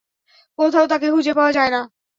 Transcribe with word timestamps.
কোথাও 0.59 0.85
তাকে 0.87 1.07
খুঁজে 1.11 1.33
পাওয়া 1.33 1.51
যায় 1.51 1.71
না। 1.71 1.81